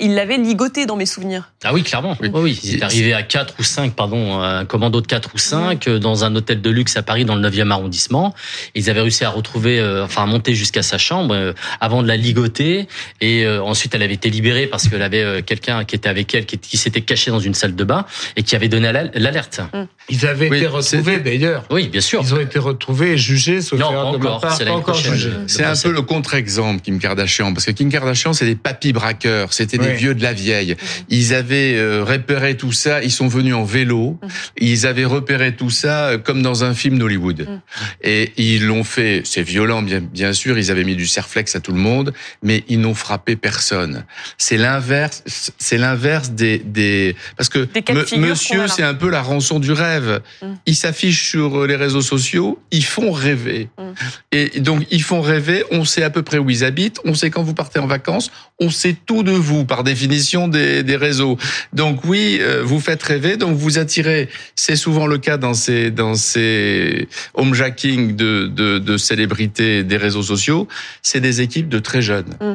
il 0.00 0.14
l'avait 0.14 0.36
ligoté 0.38 0.86
dans 0.86 0.96
mes 0.96 1.06
souvenirs. 1.06 1.52
Ah 1.64 1.74
oui, 1.74 1.82
clairement. 1.82 2.16
Oui, 2.20 2.30
oui. 2.32 2.60
Il 2.62 2.76
est 2.76 2.82
arrivé 2.84 3.12
à 3.12 3.24
4 3.24 3.54
ou 3.58 3.64
5, 3.64 3.94
pardon, 3.94 4.40
un 4.40 4.64
commando 4.64 5.00
de 5.00 5.06
4 5.08 5.30
ou 5.34 5.38
5 5.38 5.88
euh, 5.88 5.98
dans 5.98 6.22
un 6.22 6.36
hôtel 6.36 6.60
de 6.60 6.70
luxe 6.70 6.96
à 6.96 7.02
Paris 7.02 7.24
dans 7.24 7.34
le 7.34 7.48
9e 7.48 7.72
arrondissement. 7.72 8.32
Ils 8.76 8.88
avaient 8.90 9.00
réussi 9.00 9.24
à 9.24 9.30
retrouver, 9.30 9.80
euh, 9.80 10.04
enfin 10.04 10.22
à 10.22 10.26
monter 10.26 10.54
jusqu'à 10.54 10.82
sa 10.82 10.98
chambre 10.98 11.54
avant 11.80 12.02
de 12.02 12.08
la 12.08 12.16
ligoter. 12.16 12.86
Et 13.20 13.46
ensuite, 13.48 13.94
elle 13.94 14.02
avait 14.02 14.14
été 14.14 14.30
libérée 14.30 14.68
parce 14.68 14.88
qu'elle 14.88 15.02
avait 15.02 15.42
quelqu'un 15.42 15.84
qui 15.84 15.96
était 15.96 16.08
avec 16.08 16.32
elle, 16.34 16.46
qui, 16.46 16.76
s'était 16.76 17.00
caché 17.00 17.30
dans 17.32 17.40
une 17.40 17.54
salle 17.54 17.74
de 17.74 17.84
bain 17.84 18.04
et 18.36 18.44
qui 18.44 18.54
avait 18.54 18.68
donné 18.68 18.92
l'alerte. 19.14 19.60
Mm. 19.72 19.82
Ils 20.10 20.26
avaient 20.26 20.46
été 20.46 20.66
retrouvés 20.66 21.18
d'ailleurs. 21.18 21.64
Oui, 21.70 21.88
bien 21.88 22.00
sûr. 22.00 22.20
Ils 22.22 22.34
ont 22.34 22.40
été 22.40 22.58
retrouvés 22.58 23.12
et 23.12 23.18
jugés, 23.18 23.60
sauf 23.60 23.80
non, 23.80 23.86
encore, 23.86 24.40
pas 24.40 24.56
encore 24.70 24.94
jugés. 24.94 25.32
C'est 25.48 25.64
un 25.64 25.74
peu 25.74 25.90
le 25.90 26.02
contre-exemple, 26.02 26.82
Kim 26.82 26.98
Kardashian, 26.98 27.52
parce 27.52 27.66
que 27.66 27.72
Kim 27.72 27.90
Kardashian, 27.90 28.32
c'est 28.32 28.46
des 28.46 28.54
papis 28.54 28.92
braqueurs. 28.92 29.52
C'était 29.52 29.78
des 29.78 29.94
vieux 29.94 30.14
de 30.14 30.22
la 30.22 30.32
vieille. 30.32 30.76
Ils 31.08 31.34
avaient 31.34 31.47
euh, 31.52 32.04
repéré 32.04 32.56
tout 32.56 32.72
ça, 32.72 33.02
ils 33.02 33.10
sont 33.10 33.28
venus 33.28 33.54
en 33.54 33.64
vélo, 33.64 34.18
ils 34.58 34.86
avaient 34.86 35.04
repéré 35.04 35.54
tout 35.54 35.70
ça 35.70 36.08
euh, 36.08 36.18
comme 36.18 36.42
dans 36.42 36.64
un 36.64 36.74
film 36.74 36.98
d'Hollywood. 36.98 37.48
Et 38.02 38.32
ils 38.36 38.66
l'ont 38.66 38.84
fait, 38.84 39.22
c'est 39.24 39.42
violent 39.42 39.82
bien, 39.82 40.00
bien 40.00 40.32
sûr, 40.32 40.58
ils 40.58 40.70
avaient 40.70 40.84
mis 40.84 40.96
du 40.96 41.06
serflex 41.06 41.56
à 41.56 41.60
tout 41.60 41.72
le 41.72 41.78
monde, 41.78 42.12
mais 42.42 42.64
ils 42.68 42.80
n'ont 42.80 42.94
frappé 42.94 43.36
personne. 43.36 44.04
C'est 44.36 44.56
l'inverse, 44.56 45.22
c'est 45.58 45.78
l'inverse 45.78 46.30
des, 46.30 46.58
des, 46.58 47.16
parce 47.36 47.48
que 47.48 47.68
monsieur, 48.16 48.68
c'est 48.68 48.82
un 48.82 48.94
peu 48.94 49.10
la 49.10 49.22
rançon 49.22 49.58
du 49.58 49.72
rêve. 49.72 50.20
Mm. 50.42 50.46
Ils 50.66 50.76
s'affichent 50.76 51.30
sur 51.30 51.66
les 51.66 51.76
réseaux 51.76 52.02
sociaux, 52.02 52.60
ils 52.70 52.84
font 52.84 53.10
rêver. 53.10 53.68
Et 54.32 54.60
donc, 54.60 54.86
ils 54.90 55.02
font 55.02 55.20
rêver, 55.20 55.64
on 55.70 55.84
sait 55.84 56.02
à 56.02 56.10
peu 56.10 56.22
près 56.22 56.38
où 56.38 56.50
ils 56.50 56.64
habitent, 56.64 57.00
on 57.04 57.14
sait 57.14 57.30
quand 57.30 57.42
vous 57.42 57.54
partez 57.54 57.78
en 57.78 57.86
vacances, 57.86 58.30
on 58.60 58.70
sait 58.70 58.96
tout 59.06 59.22
de 59.22 59.32
vous 59.32 59.64
par 59.64 59.84
définition 59.84 60.48
des, 60.48 60.82
des 60.82 60.96
réseaux. 60.96 61.37
Donc 61.72 62.04
oui, 62.04 62.38
euh, 62.40 62.62
vous 62.64 62.80
faites 62.80 63.02
rêver, 63.02 63.36
donc 63.36 63.56
vous 63.56 63.78
attirez. 63.78 64.28
C'est 64.54 64.76
souvent 64.76 65.06
le 65.06 65.18
cas 65.18 65.36
dans 65.36 65.54
ces 65.54 65.90
dans 65.90 66.14
ces 66.14 67.08
homejacking 67.34 68.16
de, 68.16 68.46
de, 68.46 68.78
de 68.78 68.96
célébrités 68.96 69.84
des 69.84 69.96
réseaux 69.96 70.22
sociaux. 70.22 70.68
C'est 71.02 71.20
des 71.20 71.40
équipes 71.40 71.68
de 71.68 71.78
très 71.78 72.02
jeunes, 72.02 72.34
mm. 72.40 72.54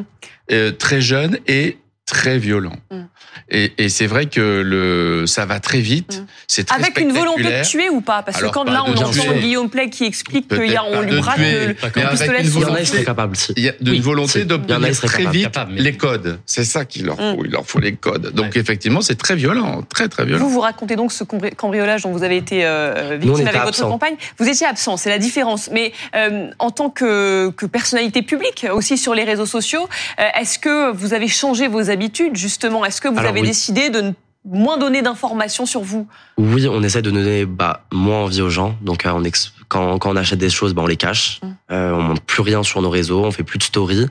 euh, 0.52 0.72
très 0.72 1.00
jeunes 1.00 1.38
et 1.46 1.78
très 2.06 2.38
violents. 2.38 2.76
Mm. 2.90 3.02
Et, 3.50 3.72
et 3.78 3.88
c'est 3.88 4.06
vrai 4.06 4.26
que 4.26 4.62
le, 4.64 5.26
ça 5.26 5.46
va 5.46 5.58
très 5.60 5.80
vite. 5.80 6.20
Mm. 6.20 6.26
C'est 6.46 6.64
très 6.64 6.76
Avec 6.76 7.00
une 7.00 7.12
volonté 7.12 7.42
de 7.42 7.64
tuer 7.64 7.88
ou 7.88 8.00
pas? 8.00 8.22
Parce 8.22 8.40
que 8.40 8.46
quand 8.46 8.64
là, 8.64 8.84
on 8.86 8.92
entend 8.92 9.32
Guillaume 9.40 9.70
Play 9.70 9.90
qui 9.90 10.04
explique 10.04 10.48
qu'il 10.48 10.70
y 10.70 10.76
a, 10.76 10.84
on 10.84 11.00
lui 11.00 11.16
braque 11.16 11.38
le, 11.38 11.68
le 11.68 11.74
pistolet 11.74 12.42
Il 12.42 12.60
y 12.60 12.64
en 12.64 12.74
a, 12.74 12.80
ils 12.80 12.86
seraient 12.86 13.04
capables. 13.04 13.36
Il 13.56 13.64
y 13.64 13.68
a 13.68 13.74
une 13.80 14.02
volonté 14.02 14.44
d'obtenir 14.44 15.00
très 15.00 15.26
vite 15.26 15.58
les 15.70 15.96
codes. 15.96 16.38
C'est 16.46 16.64
ça 16.64 16.84
qu'il 16.84 17.06
leur 17.06 17.16
faut. 17.16 17.42
Mm. 17.42 17.46
Il 17.46 17.50
leur 17.50 17.66
faut 17.66 17.80
les 17.80 17.94
codes. 17.94 18.32
Donc 18.32 18.56
effectivement, 18.56 19.00
c'est 19.00 19.16
très 19.16 19.36
violent, 19.36 19.82
très 19.82 20.08
très 20.08 20.24
violent. 20.24 20.44
Vous 20.44 20.50
vous 20.50 20.60
racontez 20.60 20.96
donc 20.96 21.12
ce 21.12 21.24
cambriolage 21.24 22.02
dont 22.02 22.12
vous 22.12 22.22
avez 22.22 22.36
été 22.36 22.64
euh, 22.64 23.16
victime 23.20 23.46
avec 23.46 23.62
votre 23.62 23.88
compagne. 23.88 24.16
Vous 24.38 24.48
étiez 24.48 24.66
absent, 24.66 24.96
c'est 24.96 25.10
la 25.10 25.18
différence. 25.18 25.70
Mais 25.72 25.92
euh, 26.14 26.50
en 26.58 26.70
tant 26.70 26.90
que, 26.90 27.50
que 27.50 27.66
personnalité 27.66 28.22
publique, 28.22 28.66
aussi 28.72 28.98
sur 28.98 29.14
les 29.14 29.24
réseaux 29.24 29.46
sociaux, 29.46 29.88
euh, 30.20 30.40
est-ce 30.40 30.58
que 30.58 30.92
vous 30.92 31.14
avez 31.14 31.28
changé 31.28 31.66
vos 31.68 31.80
habitudes 31.94 32.36
justement 32.36 32.84
Est-ce 32.84 33.00
que 33.00 33.08
vous 33.08 33.18
avez 33.18 33.40
décidé 33.40 33.88
de 33.88 34.02
ne 34.02 34.12
moins 34.44 34.76
donner 34.76 35.02
d'informations 35.02 35.66
sur 35.66 35.80
vous? 35.80 36.06
Oui, 36.36 36.68
on 36.68 36.82
essaie 36.82 37.02
de 37.02 37.10
donner 37.10 37.46
bah, 37.46 37.84
moins 37.92 38.18
envie 38.18 38.42
aux 38.42 38.50
gens. 38.50 38.76
Donc, 38.82 39.06
euh, 39.06 39.10
on 39.10 39.22
quand, 39.68 39.98
quand, 39.98 40.10
on 40.10 40.16
achète 40.16 40.38
des 40.38 40.50
choses, 40.50 40.74
bah, 40.74 40.82
on 40.82 40.86
les 40.86 40.96
cache. 40.96 41.40
Mmh. 41.42 41.48
Euh, 41.72 41.92
on 41.92 42.02
montre 42.02 42.22
plus 42.22 42.42
rien 42.42 42.62
sur 42.62 42.82
nos 42.82 42.90
réseaux, 42.90 43.24
on 43.24 43.30
fait 43.30 43.42
plus 43.42 43.58
de 43.58 43.64
stories 43.64 44.06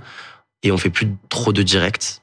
et 0.63 0.72
on 0.72 0.78
fait 0.78 0.90
plus 0.90 1.08
trop 1.30 1.54
de 1.54 1.62
directs. 1.62 2.22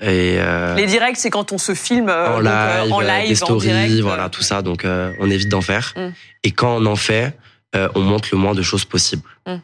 Et 0.00 0.36
euh, 0.38 0.76
les 0.76 0.86
directs, 0.86 1.16
c'est 1.16 1.30
quand 1.30 1.50
on 1.50 1.58
se 1.58 1.74
filme 1.74 2.08
en, 2.08 2.36
donc, 2.36 2.44
live, 2.44 2.92
en 2.92 3.00
live, 3.00 3.28
des 3.28 3.34
stories, 3.34 3.70
en 3.70 3.72
direct. 3.72 4.00
voilà, 4.00 4.28
tout 4.28 4.42
ça. 4.42 4.62
Donc, 4.62 4.84
on 4.84 5.30
évite 5.30 5.48
d'en 5.48 5.62
faire. 5.62 5.94
Mmh. 5.96 6.08
Et 6.44 6.50
quand 6.52 6.76
on 6.76 6.86
en 6.86 6.96
fait, 6.96 7.36
on 7.74 8.00
montre 8.00 8.28
le 8.32 8.38
moins 8.38 8.54
de 8.54 8.62
choses 8.62 8.84
possible. 8.84 9.22
Mmh. 9.46 9.56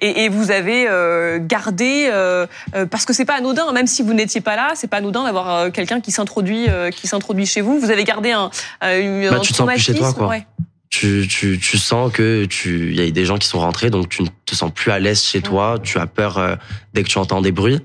Et, 0.00 0.24
et, 0.24 0.28
vous 0.28 0.50
avez 0.50 0.88
euh, 0.88 1.38
gardé 1.40 2.08
euh, 2.10 2.46
euh, 2.74 2.86
parce 2.86 3.04
que 3.04 3.12
c'est 3.12 3.24
pas 3.24 3.34
anodin, 3.34 3.72
même 3.72 3.86
si 3.86 4.02
vous 4.02 4.14
n'étiez 4.14 4.40
pas 4.40 4.56
là, 4.56 4.72
c'est 4.74 4.86
pas 4.86 4.98
anodin 4.98 5.24
d'avoir 5.24 5.72
quelqu'un 5.72 6.00
qui 6.00 6.12
s'introduit, 6.12 6.66
qui 6.94 7.06
s'introduit 7.06 7.46
chez 7.46 7.60
vous. 7.60 7.78
Vous 7.78 7.90
avez 7.90 8.04
gardé 8.04 8.32
un, 8.32 8.50
un 8.80 9.30
bah, 9.30 9.40
tu 9.40 9.52
te 9.52 9.56
sens 9.56 9.68
plus 9.68 9.80
chez 9.80 9.94
toi, 9.94 10.12
quoi. 10.12 10.28
Ouais. 10.28 10.46
Tu, 10.90 11.26
tu, 11.28 11.58
tu 11.58 11.76
sens 11.76 12.12
que 12.12 12.46
tu, 12.46 12.94
y 12.94 13.00
a 13.00 13.10
des 13.10 13.24
gens 13.24 13.36
qui 13.36 13.46
sont 13.46 13.60
rentrés, 13.60 13.90
donc 13.90 14.08
tu 14.08 14.22
ne 14.22 14.28
te 14.46 14.54
sens 14.54 14.72
plus 14.72 14.90
à 14.90 14.98
l'aise 14.98 15.22
chez 15.22 15.42
toi. 15.42 15.76
Tu 15.82 15.98
as 15.98 16.06
peur 16.06 16.56
dès 16.94 17.02
que 17.02 17.08
tu 17.08 17.18
entends 17.18 17.42
des 17.42 17.52
bruits, 17.52 17.80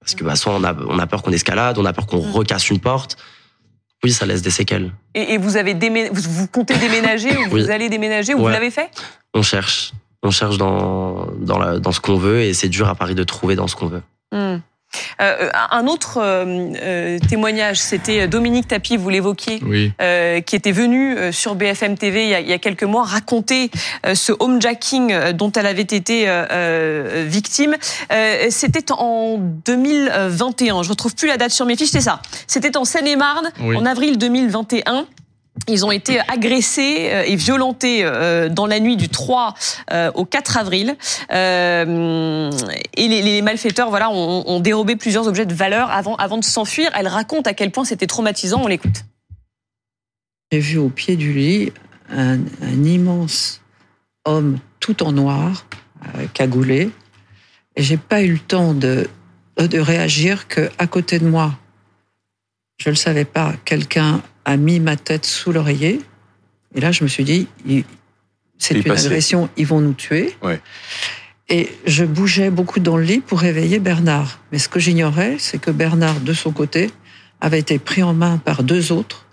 parce 0.00 0.14
que 0.14 0.24
bah, 0.24 0.36
soit 0.36 0.52
on 0.52 0.62
a, 0.62 0.74
on 0.88 0.98
a 0.98 1.06
peur 1.06 1.22
qu'on 1.22 1.32
escalade, 1.32 1.78
on 1.78 1.84
a 1.84 1.92
peur 1.92 2.06
qu'on 2.06 2.22
mm. 2.22 2.32
recasse 2.32 2.68
une 2.70 2.80
porte. 2.80 3.16
Oui, 4.02 4.12
ça 4.12 4.26
laisse 4.26 4.42
des 4.42 4.50
séquelles. 4.50 4.92
Et, 5.14 5.32
et 5.32 5.38
vous 5.38 5.56
avez 5.56 5.72
démé... 5.72 6.10
vous, 6.12 6.30
vous 6.30 6.46
comptez 6.46 6.76
déménager 6.76 7.34
ou 7.38 7.48
vous 7.48 7.70
allez 7.70 7.88
déménager 7.88 8.34
ou 8.34 8.40
vous 8.40 8.48
l'avez 8.48 8.70
fait? 8.70 8.90
On 9.32 9.42
cherche 9.42 9.92
on 10.24 10.30
cherche 10.30 10.58
dans, 10.58 11.26
dans, 11.38 11.58
la, 11.58 11.78
dans 11.78 11.92
ce 11.92 12.00
qu'on 12.00 12.16
veut 12.16 12.40
et 12.40 12.54
c'est 12.54 12.68
dur 12.68 12.88
à 12.88 12.94
Paris 12.94 13.14
de 13.14 13.24
trouver 13.24 13.56
dans 13.56 13.68
ce 13.68 13.76
qu'on 13.76 13.86
veut. 13.86 14.02
Hmm. 14.32 14.58
Euh, 15.20 15.48
un 15.70 15.86
autre 15.86 16.18
euh, 16.18 16.72
euh, 16.82 17.18
témoignage, 17.18 17.78
c'était 17.78 18.26
Dominique 18.28 18.68
Tapie, 18.68 18.96
vous 18.96 19.08
l'évoquiez, 19.08 19.58
qui 19.58 20.56
était 20.56 20.72
venu 20.72 21.32
sur 21.32 21.54
BFM 21.54 21.96
TV 21.96 22.24
il 22.24 22.30
y 22.30 22.34
a, 22.34 22.40
il 22.40 22.48
y 22.48 22.52
a 22.52 22.58
quelques 22.58 22.84
mois 22.84 23.04
raconter 23.04 23.70
ce 24.14 24.32
homejacking 24.38 25.32
dont 25.32 25.52
elle 25.52 25.66
avait 25.66 25.82
été 25.82 26.28
victime. 27.26 27.76
c'était 28.50 28.92
en 28.92 29.38
2021, 29.38 30.82
je 30.82 30.90
retrouve 30.90 31.14
plus 31.14 31.28
la 31.28 31.36
date 31.36 31.50
sur 31.50 31.66
mes 31.66 31.76
fiches, 31.76 31.90
c'est 31.90 32.00
ça. 32.00 32.20
C'était 32.46 32.76
en 32.76 32.84
Seine-et-Marne, 32.84 33.50
en 33.60 33.86
avril 33.86 34.18
2021. 34.18 35.06
Ils 35.68 35.86
ont 35.86 35.92
été 35.92 36.20
agressés 36.28 37.08
euh, 37.10 37.24
et 37.26 37.36
violentés 37.36 38.04
euh, 38.04 38.48
dans 38.48 38.66
la 38.66 38.80
nuit 38.80 38.96
du 38.96 39.08
3 39.08 39.54
euh, 39.92 40.10
au 40.14 40.24
4 40.24 40.58
avril. 40.58 40.96
Et 41.30 43.08
les 43.08 43.42
malfaiteurs 43.42 43.90
voilà, 43.90 44.10
ont 44.10 44.60
dérobé 44.60 44.96
plusieurs 44.96 45.26
objets 45.28 45.46
de 45.46 45.54
valeur 45.54 45.90
avant, 45.90 46.38
de 46.38 46.44
s'enfuir. 46.44 46.90
Elle 46.94 47.08
raconte 47.08 47.46
à 47.46 47.54
quel 47.54 47.70
point 47.70 47.84
c'était 47.84 48.06
traumatisant. 48.06 48.62
On 48.62 48.66
l'écoute. 48.66 49.04
J'ai 50.52 50.58
vu 50.58 50.78
au 50.78 50.88
pied 50.88 51.16
du 51.16 51.32
lit 51.32 51.72
un, 52.10 52.38
immense 52.84 53.60
homme 54.24 54.58
tout 54.80 55.02
en 55.02 55.12
noir, 55.12 55.66
cagoulé. 56.34 56.90
Et 57.76 57.82
j'ai 57.82 57.96
pas 57.96 58.22
eu 58.22 58.32
le 58.32 58.38
temps 58.38 58.74
de, 58.74 59.08
de 59.56 59.78
réagir 59.78 60.46
que 60.46 60.70
à 60.78 60.86
côté 60.86 61.18
de 61.18 61.26
moi, 61.26 61.52
je 62.78 62.88
ne 62.88 62.92
le 62.92 62.98
savais 62.98 63.24
pas, 63.24 63.54
quelqu'un 63.64 64.22
a 64.44 64.56
mis 64.56 64.80
ma 64.80 64.96
tête 64.96 65.26
sous 65.26 65.52
l'oreiller. 65.52 66.00
Et 66.74 66.80
là, 66.80 66.92
je 66.92 67.04
me 67.04 67.08
suis 67.08 67.24
dit, 67.24 67.46
c'est 68.58 68.74
une 68.74 68.90
agression, 68.90 69.48
ils 69.56 69.66
vont 69.66 69.80
nous 69.80 69.94
tuer. 69.94 70.36
Et 71.48 71.70
je 71.86 72.04
bougeais 72.04 72.50
beaucoup 72.50 72.80
dans 72.80 72.96
le 72.96 73.04
lit 73.04 73.20
pour 73.20 73.40
réveiller 73.40 73.78
Bernard. 73.78 74.40
Mais 74.50 74.58
ce 74.58 74.68
que 74.68 74.80
j'ignorais, 74.80 75.36
c'est 75.38 75.58
que 75.58 75.70
Bernard, 75.70 76.20
de 76.20 76.32
son 76.32 76.52
côté, 76.52 76.90
avait 77.40 77.58
été 77.58 77.78
pris 77.78 78.02
en 78.02 78.14
main 78.14 78.38
par 78.38 78.62
deux 78.62 78.92
autres 78.92 79.26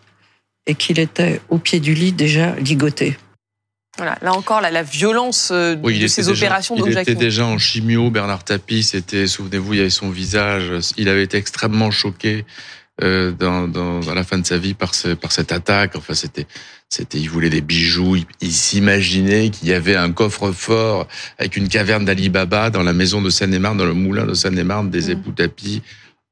et 0.67 0.75
qu'il 0.75 0.99
était 0.99 1.41
au 1.49 1.57
pied 1.57 1.79
du 1.79 1.93
lit 1.93 2.11
déjà 2.11 2.55
ligoté. 2.55 3.17
Voilà, 3.97 4.17
là 4.21 4.33
encore, 4.33 4.61
la, 4.61 4.83
violence 4.83 5.49
euh, 5.51 5.75
de 5.75 6.07
ces 6.07 6.29
opérations 6.29 6.75
Il 6.77 6.97
était 6.97 7.15
déjà 7.15 7.45
en 7.45 7.57
chimio, 7.57 8.09
Bernard 8.09 8.43
Tapie, 8.43 8.83
c'était, 8.83 9.27
souvenez-vous, 9.27 9.73
il 9.73 9.77
y 9.77 9.81
avait 9.81 9.89
son 9.89 10.09
visage, 10.09 10.71
il 10.97 11.09
avait 11.09 11.23
été 11.23 11.37
extrêmement 11.37 11.91
choqué 11.91 12.45
euh, 13.01 13.31
dans, 13.31 13.67
dans, 13.67 14.07
à 14.07 14.13
la 14.13 14.23
fin 14.23 14.37
de 14.37 14.45
sa 14.45 14.57
vie 14.57 14.73
par, 14.73 14.93
ce, 14.93 15.09
par 15.09 15.31
cette 15.31 15.51
attaque. 15.51 15.95
Enfin, 15.95 16.13
c'était, 16.13 16.47
c'était, 16.89 17.17
il 17.17 17.29
voulait 17.29 17.49
des 17.49 17.61
bijoux. 17.61 18.17
Il, 18.41 18.51
s'imaginait 18.51 19.49
qu'il 19.49 19.67
y 19.69 19.73
avait 19.73 19.95
un 19.95 20.11
coffre-fort 20.11 21.07
avec 21.37 21.57
une 21.57 21.67
caverne 21.67 22.05
d'Ali 22.05 22.29
Baba 22.29 22.69
dans 22.69 22.83
la 22.83 22.93
maison 22.93 23.21
de 23.21 23.29
Seine-et-Marne, 23.29 23.77
dans 23.77 23.85
le 23.85 23.93
moulin 23.93 24.25
de 24.25 24.33
Seine-et-Marne, 24.33 24.89
des 24.89 25.07
mmh. 25.07 25.11
époux 25.11 25.31
tapis 25.31 25.81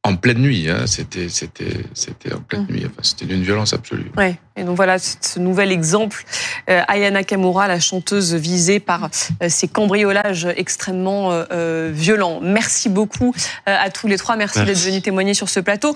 en 0.03 0.15
pleine 0.15 0.39
nuit. 0.39 0.69
Hein. 0.69 0.85
C'était, 0.85 1.29
c'était, 1.29 1.83
c'était 1.93 2.33
en 2.33 2.39
pleine 2.41 2.63
mmh. 2.63 2.73
nuit. 2.73 2.83
Enfin, 2.85 3.01
c'était 3.01 3.25
d'une 3.25 3.43
violence 3.43 3.73
absolue. 3.73 4.11
Ouais. 4.17 4.37
Et 4.59 4.63
donc 4.63 4.75
voilà, 4.75 4.97
ce 4.99 5.39
nouvel 5.39 5.71
exemple, 5.71 6.25
euh, 6.69 6.81
Ayana 6.89 7.23
Kamura, 7.23 7.69
la 7.69 7.79
chanteuse 7.79 8.33
visée 8.33 8.81
par 8.81 9.05
euh, 9.41 9.47
ces 9.47 9.69
cambriolages 9.69 10.49
extrêmement 10.57 11.29
euh, 11.31 11.91
violents. 11.93 12.41
Merci 12.41 12.89
beaucoup 12.89 13.33
à 13.65 13.89
tous 13.89 14.07
les 14.07 14.17
trois. 14.17 14.35
Merci, 14.35 14.61
d'être 14.65 14.77
venus 14.77 15.01
témoigner 15.01 15.33
sur 15.33 15.47
ce 15.47 15.61
plateau. 15.61 15.87